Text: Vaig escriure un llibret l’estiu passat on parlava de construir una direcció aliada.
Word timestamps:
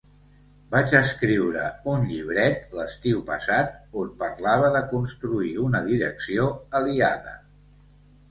Vaig 0.69 0.93
escriure 0.99 1.65
un 1.91 2.05
llibret 2.11 2.73
l’estiu 2.79 3.19
passat 3.27 3.77
on 4.03 4.09
parlava 4.23 4.73
de 4.77 4.81
construir 4.95 5.53
una 5.65 5.83
direcció 5.91 6.47
aliada. 6.81 7.35